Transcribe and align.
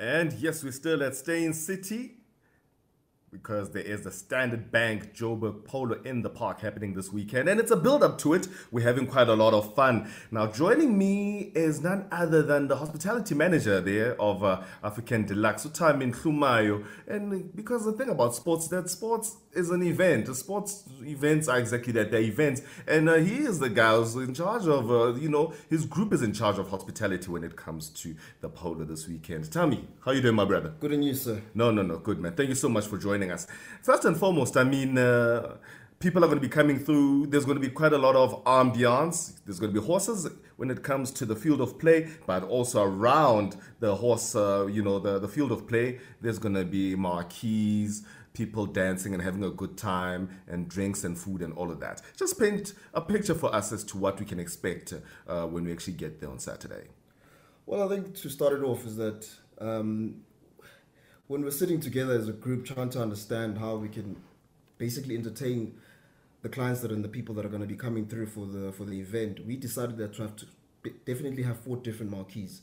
And 0.00 0.32
yes, 0.32 0.64
we're 0.64 0.72
still 0.72 1.02
at 1.02 1.14
Steyn 1.14 1.52
City 1.52 2.12
because 3.30 3.70
there 3.70 3.82
is 3.82 4.02
the 4.02 4.10
Standard 4.10 4.70
Bank 4.70 5.14
Joburg 5.14 5.64
Polo 5.64 6.00
in 6.02 6.22
the 6.22 6.30
park 6.30 6.60
happening 6.60 6.94
this 6.94 7.12
weekend, 7.12 7.48
and 7.48 7.60
it's 7.60 7.70
a 7.70 7.76
build 7.76 8.02
up 8.02 8.18
to 8.18 8.34
it. 8.34 8.48
We're 8.70 8.86
having 8.86 9.06
quite 9.06 9.28
a 9.28 9.34
lot 9.34 9.54
of 9.54 9.74
fun. 9.74 10.10
Now, 10.30 10.46
joining 10.46 10.98
me 10.98 11.52
is 11.54 11.80
none 11.80 12.06
other 12.10 12.42
than 12.42 12.68
the 12.68 12.76
hospitality 12.76 13.34
manager 13.34 13.80
there 13.80 14.20
of 14.20 14.42
uh, 14.42 14.62
African 14.82 15.26
Deluxe, 15.26 15.66
Utami 15.66 16.14
Hlumayo. 16.14 16.84
And 17.06 17.54
because 17.54 17.84
the 17.84 17.92
thing 17.92 18.08
about 18.08 18.34
sports 18.34 18.68
that 18.68 18.90
sports 18.90 19.36
is 19.52 19.70
an 19.70 19.82
event. 19.82 20.26
The 20.26 20.34
Sports 20.34 20.84
events 21.02 21.48
are 21.48 21.58
exactly 21.58 21.92
that, 21.94 22.10
they're 22.10 22.20
events. 22.20 22.62
And 22.86 23.08
uh, 23.08 23.14
he 23.14 23.38
is 23.38 23.58
the 23.58 23.68
guy 23.68 23.96
who's 23.96 24.14
in 24.14 24.34
charge 24.34 24.66
of, 24.66 24.90
uh, 24.90 25.14
you 25.14 25.28
know, 25.28 25.52
his 25.68 25.86
group 25.86 26.12
is 26.12 26.22
in 26.22 26.32
charge 26.32 26.58
of 26.58 26.70
hospitality 26.70 27.28
when 27.30 27.44
it 27.44 27.56
comes 27.56 27.90
to 27.90 28.14
the 28.40 28.48
polo 28.48 28.84
this 28.84 29.08
weekend. 29.08 29.50
Tell 29.50 29.66
me, 29.66 29.84
how 30.04 30.12
you 30.12 30.20
doing, 30.20 30.36
my 30.36 30.44
brother? 30.44 30.72
Good 30.80 30.92
and 30.92 31.04
you, 31.04 31.14
sir. 31.14 31.42
No, 31.54 31.70
no, 31.70 31.82
no, 31.82 31.98
good, 31.98 32.20
man. 32.20 32.34
Thank 32.34 32.48
you 32.50 32.54
so 32.54 32.68
much 32.68 32.86
for 32.86 32.96
joining 32.96 33.19
us. 33.28 33.46
First 33.82 34.04
and 34.04 34.16
foremost, 34.16 34.56
I 34.56 34.64
mean, 34.64 34.96
uh, 34.96 35.56
people 36.00 36.24
are 36.24 36.28
going 36.28 36.38
to 36.38 36.48
be 36.48 36.48
coming 36.48 36.78
through. 36.78 37.26
There's 37.26 37.44
going 37.44 37.60
to 37.60 37.60
be 37.60 37.68
quite 37.68 37.92
a 37.92 37.98
lot 37.98 38.16
of 38.16 38.42
ambiance. 38.44 39.34
There's 39.44 39.60
going 39.60 39.74
to 39.74 39.80
be 39.80 39.86
horses 39.86 40.28
when 40.56 40.70
it 40.70 40.82
comes 40.82 41.10
to 41.10 41.26
the 41.26 41.36
field 41.36 41.60
of 41.60 41.78
play, 41.78 42.08
but 42.26 42.42
also 42.44 42.82
around 42.82 43.56
the 43.80 43.96
horse, 43.96 44.34
uh, 44.34 44.66
you 44.66 44.82
know, 44.82 44.98
the, 44.98 45.18
the 45.18 45.28
field 45.28 45.52
of 45.52 45.68
play, 45.68 45.98
there's 46.20 46.38
going 46.38 46.54
to 46.54 46.64
be 46.64 46.94
marquees, 46.94 48.02
people 48.32 48.64
dancing 48.64 49.12
and 49.12 49.22
having 49.22 49.44
a 49.44 49.50
good 49.50 49.76
time, 49.76 50.30
and 50.48 50.68
drinks 50.68 51.04
and 51.04 51.18
food 51.18 51.42
and 51.42 51.52
all 51.54 51.70
of 51.70 51.80
that. 51.80 52.00
Just 52.16 52.38
paint 52.38 52.72
a 52.94 53.00
picture 53.00 53.34
for 53.34 53.54
us 53.54 53.72
as 53.72 53.84
to 53.84 53.98
what 53.98 54.18
we 54.18 54.26
can 54.26 54.40
expect 54.40 54.94
uh, 55.28 55.46
when 55.46 55.64
we 55.64 55.72
actually 55.72 55.94
get 55.94 56.20
there 56.20 56.30
on 56.30 56.38
Saturday. 56.38 56.84
Well, 57.66 57.84
I 57.84 57.94
think 57.94 58.14
to 58.16 58.28
start 58.30 58.54
it 58.54 58.62
off 58.62 58.86
is 58.86 58.96
that 58.96 59.28
um, 59.58 60.22
when 61.30 61.44
we're 61.44 61.50
sitting 61.52 61.78
together 61.78 62.12
as 62.14 62.28
a 62.28 62.32
group 62.32 62.66
trying 62.66 62.90
to 62.90 63.00
understand 63.00 63.56
how 63.56 63.76
we 63.76 63.88
can 63.88 64.16
basically 64.78 65.14
entertain 65.14 65.72
the 66.42 66.48
clients 66.48 66.80
that 66.80 66.90
are 66.90 66.94
and 66.94 67.04
the 67.04 67.08
people 67.08 67.32
that 67.36 67.46
are 67.46 67.48
going 67.48 67.60
to 67.60 67.68
be 67.68 67.76
coming 67.76 68.04
through 68.04 68.26
for 68.26 68.46
the 68.46 68.72
for 68.72 68.84
the 68.84 68.98
event, 68.98 69.46
we 69.46 69.54
decided 69.54 69.96
that 69.96 70.12
to 70.12 70.22
have 70.22 70.34
to 70.34 70.46
definitely 71.06 71.44
have 71.44 71.60
four 71.60 71.76
different 71.76 72.10
marquees. 72.10 72.62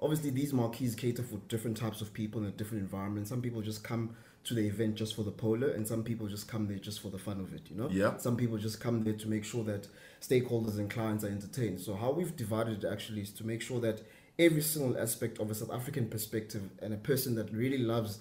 Obviously, 0.00 0.30
these 0.30 0.54
marquees 0.54 0.94
cater 0.94 1.22
for 1.22 1.36
different 1.48 1.76
types 1.76 2.00
of 2.00 2.14
people 2.14 2.40
in 2.40 2.46
a 2.46 2.50
different 2.50 2.82
environment. 2.82 3.28
Some 3.28 3.42
people 3.42 3.60
just 3.60 3.84
come 3.84 4.16
to 4.44 4.54
the 4.54 4.66
event 4.66 4.94
just 4.94 5.14
for 5.14 5.22
the 5.22 5.30
polo, 5.30 5.68
and 5.70 5.86
some 5.86 6.02
people 6.02 6.26
just 6.26 6.48
come 6.48 6.68
there 6.68 6.78
just 6.78 7.00
for 7.00 7.10
the 7.10 7.18
fun 7.18 7.38
of 7.38 7.52
it. 7.52 7.68
You 7.68 7.76
know, 7.76 7.90
Yeah. 7.90 8.16
Some 8.16 8.38
people 8.38 8.56
just 8.56 8.80
come 8.80 9.04
there 9.04 9.18
to 9.24 9.28
make 9.28 9.44
sure 9.44 9.64
that 9.64 9.88
stakeholders 10.22 10.78
and 10.78 10.88
clients 10.88 11.22
are 11.22 11.28
entertained. 11.28 11.80
So 11.80 11.94
how 11.94 12.12
we've 12.12 12.34
divided 12.34 12.82
it 12.82 12.88
actually 12.90 13.20
is 13.20 13.30
to 13.32 13.44
make 13.44 13.60
sure 13.60 13.80
that 13.80 14.00
every 14.38 14.62
single 14.62 14.98
aspect 14.98 15.38
of 15.38 15.50
a 15.50 15.54
South 15.54 15.72
African 15.72 16.08
perspective 16.08 16.62
and 16.80 16.92
a 16.92 16.98
person 16.98 17.34
that 17.36 17.52
really 17.52 17.78
loves 17.78 18.20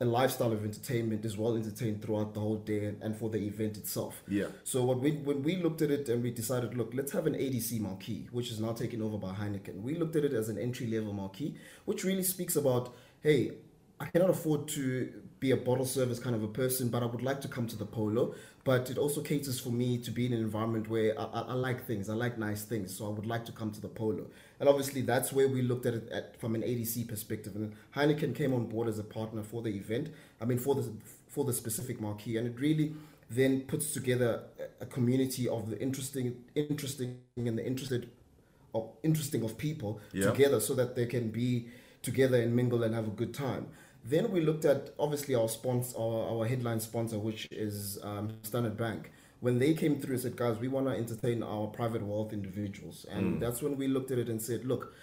a 0.00 0.04
lifestyle 0.04 0.52
of 0.52 0.62
entertainment 0.62 1.24
is 1.24 1.38
well 1.38 1.56
entertained 1.56 2.02
throughout 2.02 2.34
the 2.34 2.40
whole 2.40 2.56
day 2.56 2.84
and, 2.84 3.02
and 3.02 3.16
for 3.16 3.30
the 3.30 3.38
event 3.38 3.78
itself. 3.78 4.22
Yeah. 4.28 4.48
So 4.62 4.84
what 4.84 5.00
we 5.00 5.12
when 5.12 5.42
we 5.42 5.56
looked 5.56 5.80
at 5.80 5.90
it 5.90 6.08
and 6.08 6.22
we 6.22 6.30
decided, 6.30 6.76
look, 6.76 6.92
let's 6.94 7.12
have 7.12 7.26
an 7.26 7.34
ADC 7.34 7.80
marquee, 7.80 8.28
which 8.30 8.50
is 8.50 8.60
now 8.60 8.72
taken 8.72 9.00
over 9.00 9.16
by 9.16 9.32
Heineken. 9.32 9.80
We 9.80 9.96
looked 9.96 10.14
at 10.16 10.24
it 10.24 10.34
as 10.34 10.50
an 10.50 10.58
entry 10.58 10.86
level 10.86 11.14
marquee, 11.14 11.56
which 11.86 12.04
really 12.04 12.22
speaks 12.22 12.56
about, 12.56 12.94
hey, 13.22 13.52
I 13.98 14.06
cannot 14.06 14.28
afford 14.28 14.68
to 14.68 15.12
be 15.38 15.50
a 15.50 15.56
bottle 15.56 15.84
service 15.84 16.18
kind 16.18 16.34
of 16.34 16.42
a 16.42 16.48
person, 16.48 16.88
but 16.88 17.02
I 17.02 17.06
would 17.06 17.22
like 17.22 17.40
to 17.42 17.48
come 17.48 17.66
to 17.68 17.76
the 17.76 17.84
polo. 17.84 18.34
But 18.64 18.90
it 18.90 18.98
also 18.98 19.20
caters 19.20 19.60
for 19.60 19.70
me 19.70 19.98
to 19.98 20.10
be 20.10 20.26
in 20.26 20.32
an 20.32 20.40
environment 20.40 20.88
where 20.88 21.18
I, 21.20 21.24
I, 21.24 21.40
I 21.40 21.52
like 21.52 21.86
things, 21.86 22.08
I 22.08 22.14
like 22.14 22.36
nice 22.38 22.62
things, 22.64 22.96
so 22.96 23.06
I 23.06 23.10
would 23.10 23.26
like 23.26 23.44
to 23.46 23.52
come 23.52 23.70
to 23.70 23.80
the 23.80 23.88
polo. 23.88 24.26
And 24.58 24.68
obviously, 24.68 25.02
that's 25.02 25.32
where 25.32 25.46
we 25.48 25.62
looked 25.62 25.86
at 25.86 25.94
it 25.94 26.08
at, 26.10 26.40
from 26.40 26.54
an 26.54 26.62
ADC 26.62 27.06
perspective. 27.08 27.54
And 27.54 27.74
Heineken 27.94 28.34
came 28.34 28.52
on 28.54 28.66
board 28.66 28.88
as 28.88 28.98
a 28.98 29.04
partner 29.04 29.42
for 29.42 29.62
the 29.62 29.70
event. 29.70 30.10
I 30.40 30.46
mean, 30.46 30.58
for 30.58 30.74
the 30.74 30.90
for 31.28 31.44
the 31.44 31.52
specific 31.52 32.00
marquee, 32.00 32.38
and 32.38 32.46
it 32.46 32.58
really 32.58 32.94
then 33.28 33.60
puts 33.62 33.92
together 33.92 34.44
a- 34.80 34.86
community 34.86 35.48
of 35.48 35.68
the 35.68 35.78
interesting, 35.80 36.36
interesting, 36.54 37.18
and 37.36 37.58
the 37.58 37.66
interested 37.66 38.08
of 38.74 38.90
interesting 39.02 39.42
of 39.42 39.56
people 39.58 40.00
Yeah. 40.12 40.30
together 40.30 40.60
so 40.60 40.74
that 40.74 40.94
they 40.96 41.06
can 41.06 41.30
be 41.30 41.68
together 42.02 42.40
and 42.40 42.54
mingle 42.54 42.82
and 42.84 42.94
have 42.94 43.06
a 43.06 43.10
good 43.10 43.34
time. 43.34 43.66
Then 44.08 44.30
we 44.30 44.40
looked 44.40 44.64
at 44.64 44.94
obviously 44.98 45.34
our 45.34 45.48
sponsor, 45.48 45.98
our, 45.98 46.38
our 46.38 46.46
headline 46.46 46.80
sponsor, 46.80 47.18
which 47.18 47.48
is 47.50 47.98
um, 48.02 48.32
Standard 48.42 48.76
Bank. 48.76 49.10
When 49.40 49.58
they 49.58 49.74
came 49.74 50.00
through 50.00 50.14
and 50.14 50.22
said, 50.22 50.36
guys, 50.36 50.58
we 50.58 50.68
want 50.68 50.86
to 50.86 50.92
entertain 50.92 51.42
our 51.42 51.66
private 51.66 52.02
wealth 52.02 52.32
individuals. 52.32 53.04
And 53.10 53.40
that's 53.42 53.60
when 53.62 53.76
we 53.76 53.86
looked 53.88 54.10
at 54.10 54.18
it 54.18 54.28
and 54.28 54.40
said, 54.40 54.64
look, 54.64 54.94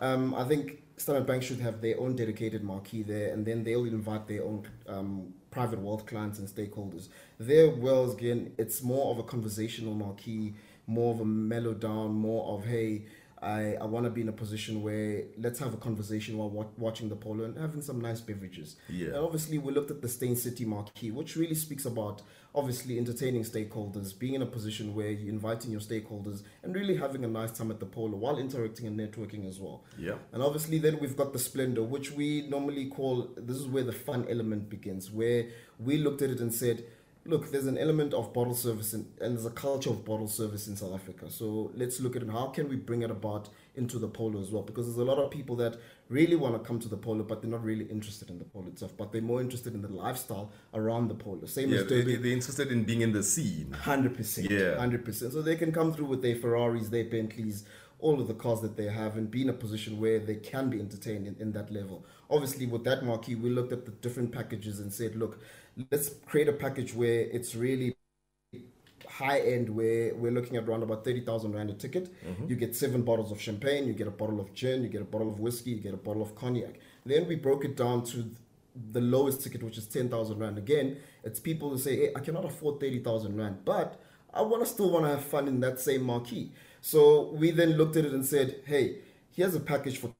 um, 0.00 0.34
I 0.34 0.44
think 0.44 0.82
Standard 0.96 1.26
Bank 1.26 1.42
should 1.42 1.60
have 1.60 1.80
their 1.80 1.98
own 1.98 2.14
dedicated 2.16 2.62
marquee 2.62 3.02
there, 3.02 3.32
and 3.32 3.44
then 3.44 3.64
they'll 3.64 3.84
invite 3.84 4.28
their 4.28 4.44
own 4.44 4.66
um, 4.86 5.34
private 5.50 5.78
wealth 5.80 6.06
clients 6.06 6.38
and 6.38 6.48
stakeholders. 6.48 7.08
There, 7.38 7.70
well, 7.70 8.10
again, 8.10 8.52
it's 8.58 8.82
more 8.82 9.10
of 9.10 9.18
a 9.18 9.22
conversational 9.22 9.94
marquee, 9.94 10.54
more 10.86 11.12
of 11.14 11.20
a 11.20 11.24
mellow 11.24 11.74
down, 11.74 12.12
more 12.12 12.54
of 12.54 12.66
hey, 12.66 13.06
I, 13.42 13.76
I 13.80 13.84
want 13.86 14.04
to 14.04 14.10
be 14.10 14.20
in 14.20 14.28
a 14.28 14.32
position 14.32 14.82
where 14.82 15.24
let's 15.38 15.58
have 15.60 15.72
a 15.72 15.78
conversation 15.78 16.36
while 16.36 16.50
wa- 16.50 16.66
watching 16.76 17.08
the 17.08 17.16
polo 17.16 17.44
and 17.44 17.56
having 17.56 17.80
some 17.80 18.00
nice 18.00 18.20
beverages. 18.20 18.76
Yeah. 18.88 19.08
And 19.08 19.16
obviously, 19.16 19.56
we 19.56 19.72
looked 19.72 19.90
at 19.90 20.02
the 20.02 20.08
Steyn 20.08 20.36
City 20.36 20.66
marquee, 20.66 21.10
which 21.10 21.36
really 21.36 21.54
speaks 21.54 21.86
about 21.86 22.20
obviously 22.54 22.98
entertaining 22.98 23.44
stakeholders, 23.44 24.18
being 24.18 24.34
in 24.34 24.42
a 24.42 24.46
position 24.46 24.94
where 24.94 25.10
you're 25.10 25.30
inviting 25.30 25.70
your 25.70 25.80
stakeholders 25.80 26.42
and 26.62 26.74
really 26.74 26.96
having 26.96 27.24
a 27.24 27.28
nice 27.28 27.52
time 27.52 27.70
at 27.70 27.80
the 27.80 27.86
polo 27.86 28.16
while 28.16 28.38
interacting 28.38 28.86
and 28.86 28.98
networking 28.98 29.48
as 29.48 29.58
well. 29.58 29.84
Yeah. 29.96 30.16
And 30.32 30.42
obviously, 30.42 30.78
then 30.78 30.98
we've 30.98 31.16
got 31.16 31.32
the 31.32 31.38
splendor, 31.38 31.82
which 31.82 32.10
we 32.12 32.42
normally 32.42 32.86
call 32.86 33.30
this 33.36 33.56
is 33.56 33.66
where 33.66 33.84
the 33.84 33.92
fun 33.92 34.26
element 34.28 34.68
begins, 34.68 35.10
where 35.10 35.46
we 35.78 35.96
looked 35.96 36.20
at 36.20 36.30
it 36.30 36.40
and 36.40 36.52
said, 36.52 36.84
look, 37.26 37.50
there's 37.52 37.66
an 37.66 37.78
element 37.78 38.14
of 38.14 38.32
bottle 38.32 38.54
service 38.54 38.94
in, 38.94 39.06
and 39.20 39.36
there's 39.36 39.46
a 39.46 39.50
culture 39.50 39.90
of 39.90 40.04
bottle 40.04 40.28
service 40.28 40.66
in 40.68 40.76
South 40.76 40.94
Africa. 40.94 41.30
So 41.30 41.70
let's 41.74 42.00
look 42.00 42.16
at 42.16 42.22
it. 42.22 42.30
How 42.30 42.46
can 42.46 42.68
we 42.68 42.76
bring 42.76 43.02
it 43.02 43.10
about 43.10 43.48
into 43.74 43.98
the 43.98 44.08
polo 44.08 44.40
as 44.40 44.50
well? 44.50 44.62
Because 44.62 44.86
there's 44.86 44.98
a 44.98 45.04
lot 45.04 45.18
of 45.18 45.30
people 45.30 45.54
that 45.56 45.76
really 46.08 46.34
want 46.36 46.54
to 46.54 46.66
come 46.66 46.78
to 46.80 46.88
the 46.88 46.96
polo, 46.96 47.22
but 47.22 47.40
they're 47.42 47.50
not 47.50 47.62
really 47.62 47.84
interested 47.84 48.30
in 48.30 48.38
the 48.38 48.44
polo 48.44 48.68
itself, 48.68 48.96
but 48.96 49.12
they're 49.12 49.22
more 49.22 49.40
interested 49.40 49.74
in 49.74 49.82
the 49.82 49.88
lifestyle 49.88 50.50
around 50.74 51.08
the 51.08 51.14
polo. 51.14 51.44
Same 51.46 51.70
Yeah, 51.70 51.80
as 51.80 51.86
Derby. 51.86 52.16
they're 52.16 52.32
interested 52.32 52.72
in 52.72 52.84
being 52.84 53.02
in 53.02 53.12
the 53.12 53.22
scene. 53.22 53.72
Hundred 53.72 54.16
percent. 54.16 54.50
Yeah. 54.50 54.76
Hundred 54.76 55.04
percent. 55.04 55.32
So 55.32 55.42
they 55.42 55.56
can 55.56 55.72
come 55.72 55.92
through 55.92 56.06
with 56.06 56.22
their 56.22 56.36
Ferraris, 56.36 56.88
their 56.88 57.04
Bentleys, 57.04 57.64
all 58.00 58.18
of 58.18 58.28
the 58.28 58.34
cars 58.34 58.62
that 58.62 58.76
they 58.78 58.86
have, 58.86 59.16
and 59.18 59.30
be 59.30 59.42
in 59.42 59.50
a 59.50 59.52
position 59.52 60.00
where 60.00 60.18
they 60.18 60.36
can 60.36 60.70
be 60.70 60.80
entertained 60.80 61.26
in, 61.26 61.36
in 61.38 61.52
that 61.52 61.70
level. 61.70 62.04
Obviously, 62.30 62.66
with 62.66 62.82
that 62.84 63.04
marquee, 63.04 63.34
we 63.34 63.50
looked 63.50 63.72
at 63.72 63.84
the 63.84 63.90
different 63.90 64.32
packages 64.32 64.80
and 64.80 64.90
said, 64.92 65.16
look, 65.16 65.38
let's 65.90 66.10
create 66.26 66.48
a 66.48 66.52
package 66.52 66.94
where 66.94 67.20
it's 67.20 67.54
really 67.54 67.94
high 69.08 69.40
end 69.40 69.68
where 69.68 70.14
we're 70.14 70.30
looking 70.30 70.56
at 70.56 70.66
around 70.66 70.82
about 70.82 71.04
30,000 71.04 71.52
rand 71.52 71.70
a 71.70 71.74
ticket. 71.74 72.14
Mm-hmm. 72.24 72.48
You 72.48 72.56
get 72.56 72.74
seven 72.74 73.02
bottles 73.02 73.32
of 73.32 73.40
champagne, 73.40 73.86
you 73.86 73.92
get 73.92 74.06
a 74.06 74.10
bottle 74.10 74.40
of 74.40 74.54
gin, 74.54 74.82
you 74.82 74.88
get 74.88 75.02
a 75.02 75.04
bottle 75.04 75.28
of 75.28 75.40
whiskey, 75.40 75.70
you 75.72 75.80
get 75.80 75.94
a 75.94 75.98
bottle 75.98 76.22
of 76.22 76.34
cognac. 76.34 76.80
Then 77.04 77.26
we 77.26 77.36
broke 77.36 77.64
it 77.64 77.76
down 77.76 78.04
to 78.06 78.30
the 78.92 79.00
lowest 79.00 79.42
ticket, 79.42 79.62
which 79.62 79.78
is 79.78 79.86
10,000 79.86 80.38
rand. 80.38 80.58
Again, 80.58 80.96
it's 81.24 81.40
people 81.40 81.70
who 81.70 81.78
say, 81.78 81.96
hey, 81.96 82.12
I 82.16 82.20
cannot 82.20 82.44
afford 82.44 82.80
30,000 82.80 83.36
rand, 83.36 83.58
but 83.64 84.00
I 84.32 84.42
want 84.42 84.62
to 84.62 84.66
still 84.66 84.90
want 84.90 85.04
to 85.04 85.10
have 85.10 85.24
fun 85.24 85.48
in 85.48 85.60
that 85.60 85.80
same 85.80 86.04
marquee. 86.04 86.52
So 86.80 87.32
we 87.32 87.50
then 87.50 87.76
looked 87.76 87.96
at 87.96 88.04
it 88.04 88.12
and 88.12 88.24
said, 88.24 88.60
hey, 88.64 88.98
here's 89.32 89.54
a 89.54 89.60
package 89.60 89.98
for 89.98 90.14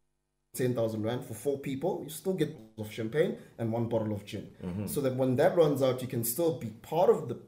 10,000 0.60 1.02
rand 1.02 1.24
for 1.24 1.34
four 1.34 1.58
people, 1.58 2.00
you 2.02 2.10
still 2.10 2.32
get 2.34 2.56
of 2.78 2.90
champagne 2.90 3.36
and 3.58 3.70
one 3.72 3.88
bottle 3.88 4.12
of 4.12 4.24
gin. 4.24 4.48
So 4.86 5.00
that 5.02 5.14
when 5.14 5.36
that 5.36 5.56
runs 5.56 5.82
out, 5.82 6.02
you 6.02 6.08
can 6.08 6.24
still 6.24 6.58
be 6.58 6.68
part 6.82 7.10
of 7.10 7.28
the 7.28 7.38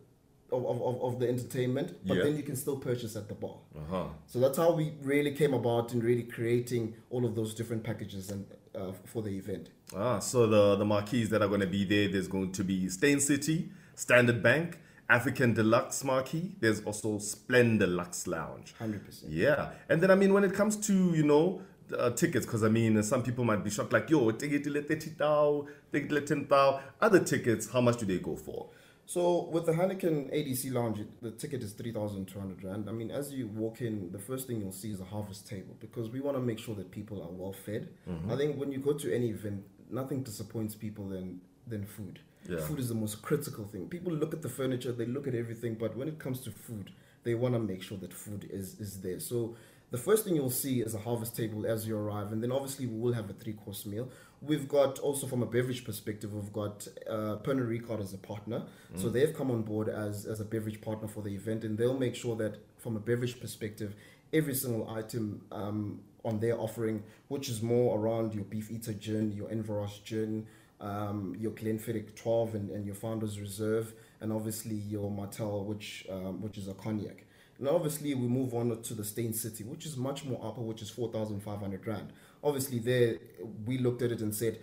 of, 0.53 0.67
of, 0.67 1.03
of 1.03 1.19
the 1.19 1.27
entertainment, 1.27 1.97
but 2.07 2.19
Yeah. 2.19 2.25
then 2.25 2.37
you 2.37 2.43
can 2.43 2.57
still 2.57 2.77
purchase 2.77 3.17
at 3.17 3.27
the 3.27 3.35
bar. 3.35 3.57
Uh-huh. 3.75 4.05
So 4.27 4.39
that's 4.39 4.59
how 4.59 4.73
we 4.73 4.93
really 5.03 5.31
came 5.33 5.55
about 5.55 5.95
in 5.95 6.01
really 6.01 6.25
creating 6.25 6.95
all 7.09 7.25
of 7.25 7.35
those 7.35 7.55
different 7.55 7.83
packages 7.85 8.31
and 8.31 8.45
uh, 8.75 8.93
for 9.07 9.23
the 9.23 9.31
event. 9.31 9.71
Ah, 9.97 10.19
so 10.19 10.47
the 10.47 10.76
the 10.76 10.85
marquees 10.85 11.31
that 11.31 11.41
are 11.43 11.49
going 11.49 11.61
to 11.62 11.67
be 11.79 11.85
there, 11.85 12.06
there's 12.09 12.29
going 12.29 12.53
to 12.53 12.62
be 12.65 12.88
Steyn 12.91 13.19
City, 13.21 13.71
Standard 13.94 14.43
Bank, 14.43 14.79
African 15.09 15.55
Deluxe 15.55 16.05
marquee. 16.05 16.55
There's 16.61 16.82
also 16.85 17.19
Splendor 17.19 17.87
Lux 17.87 18.26
Lounge. 18.26 18.75
100%. 18.79 19.25
Yeah, 19.31 19.71
and 19.88 20.03
then 20.03 20.11
I 20.11 20.15
mean 20.17 20.35
when 20.35 20.44
it 20.44 20.53
comes 20.53 20.76
to 20.88 20.93
you 21.15 21.25
know 21.25 21.62
uh, 21.96 22.11
tickets, 22.11 22.46
because 22.46 22.62
I 22.64 22.69
mean 22.69 23.02
some 23.02 23.23
people 23.23 23.44
might 23.44 23.62
be 23.64 23.70
shocked 23.70 23.93
like 23.93 24.11
yo 24.11 24.31
ticket 24.31 24.67
le 24.67 24.82
thirty 24.82 25.11
thou, 25.11 25.67
ticket 25.93 26.11
le 26.12 26.20
ten 26.20 26.46
thou. 26.49 26.81
Other 27.00 27.20
tickets, 27.20 27.70
how 27.70 27.81
much 27.81 27.99
do 27.99 28.06
they 28.06 28.19
go 28.19 28.37
for? 28.37 28.69
So 29.05 29.49
with 29.50 29.67
the 29.67 29.73
Heineken 29.73 30.32
ADC 30.32 30.73
lounge, 30.73 31.00
the 31.20 31.32
ticket 31.32 31.62
is 31.62 31.73
three 31.73 31.93
thousand 31.93 32.26
two 32.26 32.38
hundred 32.38 32.62
rand. 32.64 32.88
I 32.88 32.93
mean, 32.93 33.11
as 33.11 33.32
you 33.32 33.49
walk 33.49 33.81
in, 33.81 34.12
the 34.12 34.19
first 34.19 34.46
thing 34.46 34.61
you'll 34.61 34.73
see 34.73 34.90
is 34.90 35.00
a 35.00 35.05
harvest 35.05 35.49
table 35.49 35.76
because 35.81 36.08
we 36.08 36.20
want 36.20 36.37
to 36.37 36.43
make 36.43 36.58
sure 36.58 36.75
that 36.76 36.90
people 36.90 37.23
are 37.23 37.31
well 37.31 37.52
fed. 37.52 37.88
I 38.31 38.37
think 38.37 38.58
when 38.58 38.73
you 38.73 38.78
go 38.78 38.93
to 38.93 39.14
any 39.14 39.31
event, 39.31 39.64
nothing 39.90 40.23
disappoints 40.23 40.75
people 40.75 41.08
than 41.08 41.40
than 41.67 41.85
food. 41.87 42.20
Yeah. 42.49 42.61
Food 42.61 42.81
is 42.81 42.88
the 42.88 42.94
most 42.94 43.23
critical 43.23 43.64
thing. 43.64 43.88
People 43.88 44.12
look 44.12 44.35
at 44.35 44.43
the 44.43 44.49
furniture, 44.49 44.93
they 44.93 45.06
look 45.06 45.28
at 45.28 45.35
everything, 45.35 45.75
but 45.75 45.96
when 45.96 46.08
it 46.08 46.19
comes 46.19 46.40
to 46.40 46.50
food, 46.50 46.90
they 47.23 47.35
want 47.35 47.55
to 47.55 47.61
make 47.61 47.82
sure 47.82 47.99
that 47.99 48.12
food 48.12 48.49
is 48.50 48.81
is 48.81 49.00
there. 49.00 49.20
So 49.20 49.56
The 49.93 49.99
first 49.99 50.25
thing 50.25 50.35
you'll 50.35 50.49
see 50.49 50.81
is 50.81 50.94
a 50.94 50.99
harvest 50.99 51.37
table 51.37 51.67
as 51.67 51.87
you 51.87 51.94
arrive, 51.94 52.33
and 52.33 52.43
then 52.43 52.50
obviously 52.50 52.87
we 52.87 52.99
will 52.99 53.12
have 53.12 53.29
a 53.29 53.35
three 53.35 53.53
course 53.53 53.85
meal. 53.85 54.09
We've 54.41 54.67
got 54.67 54.99
also 54.99 55.27
from 55.27 55.43
a 55.43 55.47
beverage 55.47 55.85
perspective, 55.85 56.33
we've 56.33 56.53
got 56.53 56.89
uh, 57.06 57.37
Pernod 57.44 57.69
Ricard 57.69 58.00
as 58.00 58.15
a 58.15 58.17
partner, 58.17 58.62
mm. 58.62 59.00
so 59.00 59.11
they've 59.11 59.37
come 59.37 59.50
on 59.50 59.62
board 59.62 59.91
as 59.91 60.25
as 60.25 60.41
a 60.41 60.47
beverage 60.47 60.81
partner 60.81 61.09
for 61.09 61.23
the 61.23 61.35
event, 61.35 61.62
and 61.62 61.77
they'll 61.77 61.99
make 61.99 62.15
sure 62.15 62.35
that 62.37 62.56
from 62.79 62.97
a 62.97 63.00
beverage 63.00 63.39
perspective, 63.39 63.94
every 64.33 64.55
single 64.55 64.89
item 64.89 65.44
um, 65.53 66.00
on 66.25 66.41
their 66.41 66.59
offering, 66.59 67.03
which 67.29 67.50
is 67.50 67.61
more 67.61 67.99
around 67.99 68.33
your 68.33 68.45
Beefeater 68.45 68.95
gin, 68.95 69.31
your 69.33 69.50
Inverroche 69.50 70.03
gin, 70.05 70.47
um, 70.81 71.37
your 71.38 71.53
Glenfiddich 71.53 72.17
12, 72.17 72.55
and, 72.55 72.71
and 72.71 72.87
your 72.87 72.95
Founders 72.95 73.38
Reserve, 73.38 73.93
and 74.23 74.33
obviously 74.33 74.75
your 74.75 75.11
Martell, 75.11 75.67
which 75.67 76.06
um, 76.11 76.41
which 76.41 76.56
is 76.56 76.67
a 76.67 76.73
cognac. 76.73 77.27
And 77.62 77.70
obviously, 77.70 78.12
we 78.14 78.26
move 78.26 78.55
on 78.55 78.82
to 78.82 78.93
the 78.93 79.05
Steyn 79.05 79.32
City, 79.32 79.62
which 79.62 79.87
is 79.87 79.97
much 79.97 80.25
more 80.25 80.41
upper, 80.43 80.61
which 80.61 80.82
is 80.82 80.91
4,500 80.91 81.87
Rand. 81.87 82.12
Obviously, 82.43 82.81
there 82.81 83.19
we 83.64 83.79
looked 83.79 84.03
at 84.03 84.11
it 84.11 84.20
and 84.20 84.35
said 84.35 84.59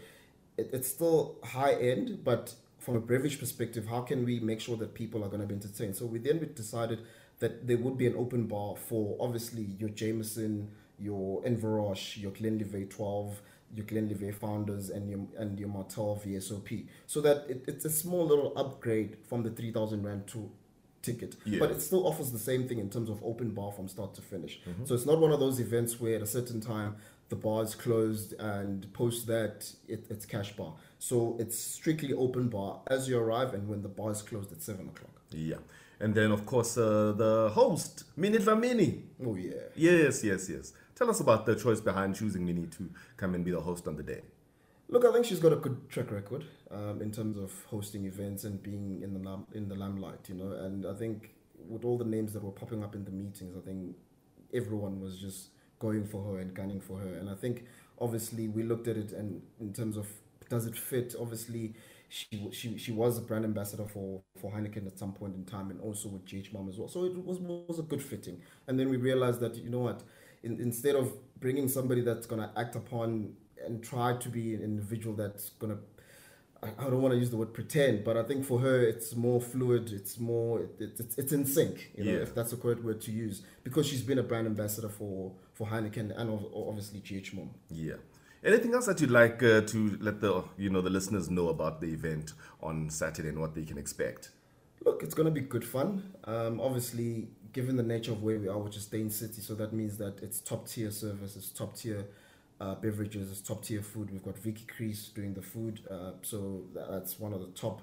it, 0.58 0.70
it's 0.74 0.90
still 0.90 1.38
high 1.42 1.76
end, 1.76 2.26
but 2.26 2.54
from 2.78 2.98
a 2.98 3.00
beverage 3.00 3.40
perspective, 3.40 3.88
how 3.88 4.02
can 4.02 4.26
we 4.26 4.42
make 4.42 4.60
sure 4.60 4.76
that 4.76 4.94
people 4.94 5.24
are 5.24 5.30
going 5.30 5.40
to 5.40 5.48
be 5.48 5.56
entertained? 5.56 5.96
So 5.96 6.08
we 6.08 6.20
then 6.20 6.42
we 6.42 6.48
decided 6.48 7.00
that 7.40 7.66
there 7.66 7.78
would 7.78 7.98
be 7.98 8.06
an 8.06 8.16
open 8.18 8.48
bar 8.48 8.76
for 8.76 9.16
obviously 9.22 9.64
your 9.80 9.92
Jameson, 9.92 10.70
your 11.00 11.42
Inverroche, 11.44 12.22
your 12.22 12.32
Glenlivet 12.32 12.90
12, 12.90 13.42
your 13.76 13.86
Glenlivet 13.86 14.36
founders, 14.36 14.90
and 14.90 15.10
your 15.10 15.22
and 15.38 15.58
your 15.58 15.70
Martell 15.70 16.22
VSOP. 16.26 16.86
So 17.08 17.22
that 17.22 17.46
it, 17.48 17.64
it's 17.66 17.86
a 17.86 17.90
small 17.90 18.28
little 18.28 18.52
upgrade 18.58 19.20
from 19.30 19.44
the 19.44 19.52
3,000 19.52 20.04
Rand 20.04 20.28
to 20.28 20.52
ticket. 21.02 21.36
Yeah. 21.46 21.60
But 21.60 21.72
it 21.72 21.82
still 21.82 22.08
offers 22.08 22.32
the 22.32 22.40
same 22.40 22.68
thing 22.68 22.80
in 22.80 22.90
terms 22.90 23.10
of 23.10 23.24
open 23.24 23.52
bar 23.52 23.72
from 23.72 23.88
start 23.88 24.14
to 24.16 24.22
finish. 24.22 24.60
Mm-hmm. 24.68 24.86
So 24.86 24.96
it's 24.96 25.06
not 25.06 25.20
one 25.20 25.32
of 25.32 25.40
those 25.40 25.60
events 25.60 26.00
where 26.00 26.16
at 26.16 26.22
a 26.22 26.28
certain 26.28 26.62
time 26.62 26.96
the 27.30 27.36
bar 27.36 27.64
is 27.64 27.76
closed 27.76 28.34
and 28.40 28.92
post 28.94 29.28
that 29.28 29.72
it, 29.88 30.06
it's 30.10 30.26
cash 30.26 30.52
bar. 30.54 30.74
So 30.98 31.38
it's 31.40 31.58
strictly 31.58 32.14
open 32.14 32.50
bar 32.50 32.82
as 32.88 33.08
you 33.08 33.18
arrive 33.18 33.54
and 33.54 33.68
when 33.68 33.82
the 33.82 33.90
bar 33.90 34.12
is 34.12 34.22
closed 34.22 34.52
at 34.52 34.62
7 34.62 34.88
o'clock. 34.88 35.22
Yeah. 35.32 35.58
And 36.02 36.16
then, 36.16 36.32
of 36.32 36.46
course, 36.46 36.78
uh, 36.78 37.14
the 37.16 37.52
host, 37.54 38.06
Minnie 38.16 38.38
Dlamini. 38.38 39.02
Oh, 39.26 39.36
yeah. 39.36 39.52
Yes, 39.76 40.24
yes, 40.24 40.50
yes. 40.50 40.74
Tell 40.96 41.10
us 41.10 41.20
about 41.20 41.46
the 41.46 41.56
choice 41.56 41.82
behind 41.82 42.16
choosing 42.16 42.46
Minnie 42.46 42.68
to 42.78 42.90
come 43.18 43.36
and 43.36 43.44
be 43.44 43.52
the 43.52 43.60
host 43.60 43.88
on 43.88 43.96
the 43.96 44.04
day. 44.04 44.22
Look, 44.90 45.06
I 45.06 45.12
think 45.14 45.26
she's 45.26 45.40
got 45.40 45.54
a 45.54 45.58
good 45.58 45.88
track 45.90 46.12
record 46.12 46.46
um, 46.72 47.02
in 47.02 47.12
terms 47.12 47.38
of 47.38 47.52
hosting 47.66 48.06
events 48.06 48.44
and 48.44 48.62
being 48.62 49.02
in 49.04 49.14
the 49.14 49.58
in 49.58 49.70
the 49.70 49.76
limelight, 49.76 50.28
you 50.28 50.36
know. 50.36 50.52
And 50.52 50.86
I 50.86 50.94
think 50.96 51.32
with 51.68 51.86
all 51.86 51.98
the 51.98 52.06
names 52.06 52.34
that 52.34 52.44
were 52.44 52.52
popping 52.52 52.84
up 52.84 52.96
in 52.96 53.06
the 53.06 53.12
meetings, 53.12 53.56
I 53.56 53.62
think 53.62 53.96
everyone 54.54 55.00
was 55.00 55.20
just 55.20 55.50
going 55.78 56.06
for 56.06 56.24
her 56.24 56.40
and 56.40 56.54
gunning 56.54 56.82
for 56.82 56.98
her. 57.00 57.14
And 57.20 57.30
I 57.30 57.36
think 57.36 57.66
obviously 58.00 58.48
we 58.48 58.64
looked 58.64 58.88
at 58.88 58.98
it 58.98 59.12
and 59.12 59.42
in 59.60 59.74
terms 59.74 59.96
of 59.96 60.08
does 60.50 60.66
it 60.66 60.76
fit? 60.76 61.16
Obviously, 61.20 61.76
she 62.10 62.50
she 62.52 62.78
she 62.78 62.92
was 62.92 63.18
a 63.20 63.22
brand 63.22 63.46
ambassador 63.46 63.86
for 63.86 64.22
for 64.42 64.52
Heineken 64.52 64.88
at 64.88 64.98
some 64.98 65.14
point 65.14 65.36
in 65.36 65.46
time, 65.46 65.70
and 65.70 65.80
also 65.82 66.10
with 66.10 66.26
GH 66.26 66.52
Mumm 66.52 66.68
as 66.68 66.78
well. 66.80 66.88
So 66.88 67.06
it 67.06 67.16
was 67.24 67.40
was 67.40 67.78
a 67.80 67.84
good 67.84 68.02
fitting. 68.02 68.42
And 68.68 68.80
then 68.80 68.90
we 68.90 68.98
realized 68.98 69.40
that 69.42 69.56
you 69.56 69.70
know 69.70 69.80
what, 69.80 70.02
in, 70.44 70.60
instead 70.60 70.96
of 70.96 71.14
bringing 71.40 71.68
somebody 71.68 72.02
that's 72.02 72.26
gonna 72.26 72.52
act 72.58 72.76
upon 72.76 73.34
and 73.70 73.84
try 73.84 74.18
to 74.18 74.30
be 74.30 74.54
an 74.54 74.62
individual 74.62 75.16
that's 75.16 75.50
gonna 75.52 75.78
I, 76.62 76.84
don't 76.84 77.02
want 77.02 77.14
to 77.14 77.18
use 77.18 77.30
the 77.30 77.38
word 77.38 77.54
pretend, 77.54 78.04
but 78.04 78.18
I 78.18 78.24
think 78.24 78.46
for 78.46 78.60
her 78.60 78.82
it's 78.82 79.16
more 79.16 79.40
fluid. 79.40 79.92
It's 79.94 80.20
more 80.20 80.62
it, 80.62 80.76
it, 80.80 81.00
it's 81.00 81.18
it's 81.18 81.32
in 81.32 81.46
sync. 81.46 81.92
You 81.96 82.04
know, 82.04 82.12
yeah. 82.12 82.18
if 82.20 82.36
that's 82.36 82.52
the 82.52 82.58
correct 82.58 82.84
word 82.84 83.02
to 83.02 83.12
use, 83.12 83.44
because 83.64 83.88
she's 83.88 84.02
been 84.02 84.20
a 84.20 84.24
brand 84.24 84.48
ambassador 84.48 84.90
for 84.90 85.32
for 85.54 85.68
Heineken 85.68 86.18
and 86.18 86.48
obviously 86.54 87.00
GH 87.00 87.34
Mumm. 87.34 87.52
Yeah. 87.70 87.96
Anything 88.44 88.74
else 88.74 88.86
that 88.86 89.02
you'd 89.02 89.12
like 89.12 89.44
uh, 89.44 89.62
to 89.62 89.98
let 90.00 90.22
the 90.22 90.44
you 90.58 90.70
know 90.70 90.82
the 90.82 90.90
listeners 90.90 91.30
know 91.30 91.50
about 91.50 91.82
the 91.82 91.88
event 91.94 92.34
on 92.62 92.90
Saturday 92.90 93.30
and 93.30 93.40
what 93.40 93.56
they 93.56 93.64
can 93.64 93.78
expect? 93.78 94.32
Look, 94.86 95.04
it's 95.04 95.14
going 95.14 95.26
to 95.26 95.32
be 95.32 95.42
good 95.42 95.66
fun. 95.66 96.14
Um, 96.24 96.62
obviously, 96.62 97.28
given 97.52 97.76
the 97.76 97.84
nature 97.84 98.12
of 98.12 98.24
where 98.24 98.40
we 98.40 98.48
are, 98.48 98.58
which 98.58 98.78
is 98.78 98.84
Steyn 98.84 99.10
City, 99.10 99.42
so 99.42 99.56
that 99.56 99.74
means 99.74 99.98
that 99.98 100.20
it's 100.22 100.40
top 100.40 100.70
tier 100.70 100.90
service, 100.90 101.36
it's 101.36 101.50
top 101.50 101.76
tier 101.76 102.06
uh, 102.60 102.76
beverages, 102.76 103.42
top 103.42 103.64
tier 103.64 103.82
food. 103.82 104.12
We've 104.12 104.24
got 104.24 104.38
Vicky 104.38 104.66
Crease 104.66 105.08
doing 105.10 105.34
the 105.34 105.42
food, 105.42 105.82
uh, 105.90 106.12
so 106.22 106.64
that's 106.74 107.20
one 107.20 107.34
of 107.34 107.42
the 107.42 107.48
top 107.48 107.82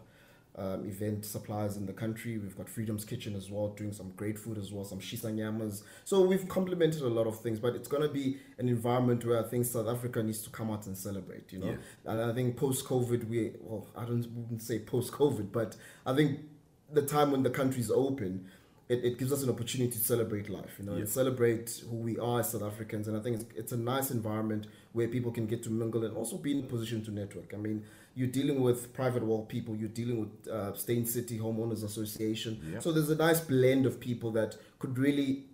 um, 0.58 0.87
event 0.87 1.25
suppliers 1.25 1.76
in 1.76 1.87
the 1.87 1.93
country. 1.93 2.38
We've 2.38 2.56
got 2.56 2.69
Freedom's 2.69 3.05
Kitchen 3.05 3.37
as 3.37 3.50
well, 3.50 3.69
doing 3.69 3.93
some 3.93 4.12
great 4.17 4.38
food 4.38 4.58
as 4.58 4.73
well, 4.73 4.84
some 4.84 5.00
shisanyamas. 5.00 5.82
So 6.05 6.23
we've 6.23 6.49
complemented 6.49 7.02
a 7.02 7.08
lot 7.08 7.26
of 7.26 7.40
things, 7.40 7.58
but 7.58 7.75
it's 7.75 7.88
going 7.88 8.02
to 8.02 8.08
be 8.08 8.38
an 8.58 8.69
environment 8.69 9.25
where 9.25 9.44
I 9.44 9.46
think 9.46 9.67
South 9.67 9.87
Africa 9.87 10.23
needs 10.23 10.43
to 10.43 10.50
come 10.50 10.70
out 10.70 10.87
and 10.87 10.96
celebrate, 10.96 11.52
you 11.52 11.58
know. 11.58 11.76
Yeah. 12.06 12.12
And 12.12 12.23
I 12.23 12.32
think 12.32 12.56
post 12.56 12.87
COVID, 12.87 13.28
we, 13.28 13.52
well, 13.61 13.87
I 13.94 14.05
don't 14.05 14.26
even 14.46 14.58
say 14.58 14.78
post 14.78 15.12
COVID, 15.12 15.52
but 15.52 15.76
I 16.06 16.14
think 16.14 16.40
the 16.90 17.02
time 17.02 17.32
when 17.32 17.43
the 17.43 17.50
country's 17.50 17.90
open, 17.90 18.46
it, 18.88 19.04
it 19.04 19.18
gives 19.18 19.32
us 19.32 19.42
an 19.42 19.50
opportunity 19.50 19.90
to 19.92 19.98
celebrate 19.98 20.48
life, 20.48 20.76
you 20.78 20.86
know, 20.86 20.92
and 20.92 21.08
celebrate 21.08 21.82
who 21.90 21.96
we 21.96 22.18
are 22.18 22.40
as 22.40 22.52
South 22.52 22.62
Africans. 22.62 23.08
And 23.08 23.16
I 23.16 23.20
think 23.20 23.40
it's, 23.40 23.44
it's 23.56 23.72
a 23.72 23.76
nice 23.76 24.10
environment 24.10 24.68
where 24.92 25.08
people 25.08 25.32
can 25.32 25.46
get 25.46 25.62
to 25.64 25.70
mingle 25.70 26.04
and 26.04 26.16
also 26.16 26.36
be 26.36 26.52
in 26.52 26.64
a 26.64 26.66
position 26.66 27.04
to 27.04 27.10
network. 27.10 27.52
I 27.52 27.56
mean, 27.56 27.84
you're 28.14 28.28
dealing 28.28 28.62
with 28.62 28.94
private 28.94 29.24
wealth 29.24 29.48
people, 29.48 29.74
you're 29.74 29.88
dealing 29.88 30.20
with 30.20 30.48
uh, 30.48 30.74
Steyn 30.74 31.04
City 31.04 31.38
Homeowners 31.38 31.84
Association. 31.84 32.78
So 32.80 32.92
there's 32.92 33.10
a 33.10 33.16
nice 33.16 33.40
blend 33.40 33.86
of 33.86 33.98
people 33.98 34.30
that 34.32 34.56
could 34.78 34.96
really 34.98 35.44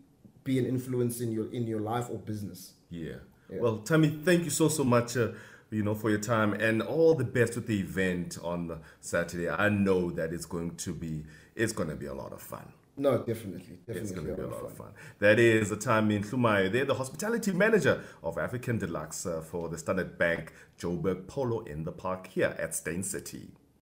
be 0.44 0.58
an 0.58 0.67
influence 0.67 1.20
in 1.20 1.32
your 1.32 1.50
in 1.52 1.67
your 1.67 1.81
life 1.81 2.08
or 2.11 2.19
business. 2.19 2.73
Yeah. 2.90 3.14
yeah. 3.49 3.61
Well, 3.61 3.78
Tammy, 3.78 4.11
thank 4.11 4.44
you 4.44 4.50
so 4.50 4.69
so 4.69 4.85
much. 4.85 5.17
Uh, 5.17 5.28
you 5.70 5.82
know, 5.82 5.94
for 5.94 6.11
your 6.11 6.19
time 6.19 6.52
and 6.52 6.82
all 6.82 7.14
the 7.14 7.25
best 7.25 7.55
with 7.55 7.67
the 7.67 7.81
event 7.81 8.37
on 8.43 8.78
Saturday. 9.00 9.49
I 9.49 9.70
know 9.70 10.11
that 10.11 10.31
it's 10.31 10.44
going 10.44 10.76
to 10.76 10.93
be 10.93 11.25
it's 11.56 11.73
going 11.73 11.88
to 11.88 11.96
be 11.96 12.06
a 12.06 12.14
lot 12.14 12.32
of 12.32 12.43
fun. 12.43 12.70
No, 13.02 13.19
definitely. 13.19 13.78
Definitely. 13.84 14.00
It's 14.00 14.12
going 14.12 14.26
to 14.28 14.34
be 14.34 14.43
a 14.43 14.46
lot 14.46 14.60
fun. 14.60 14.70
of 14.70 14.76
fun. 14.76 14.93
That 15.19 15.40
is 15.40 15.72
a 15.72 15.76
time 15.76 16.12
in 16.12 16.22
Hlumayo. 16.22 16.70
They're 16.70 16.84
the 16.84 16.94
hospitality 16.94 17.50
manager 17.50 18.00
of 18.22 18.38
African 18.38 18.78
Deluxe 18.78 19.26
uh, 19.26 19.40
for 19.40 19.69
the 19.69 19.76
Standard 19.76 20.16
Bank 20.16 20.52
Joburg 20.78 21.26
Polo 21.26 21.64
in 21.64 21.82
the 21.82 21.90
Park 21.90 22.28
here 22.28 22.54
at 22.60 22.76
Steyn 22.76 23.02
City. 23.02 23.49